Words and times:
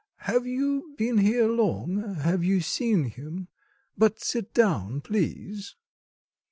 Have 0.21 0.47
you 0.47 0.95
been 0.97 1.19
here 1.19 1.45
long? 1.47 2.15
Have 2.15 2.43
you 2.43 2.59
seen 2.59 3.03
him? 3.03 3.49
But 3.95 4.19
sit 4.19 4.51
down, 4.51 5.01
please." 5.01 5.75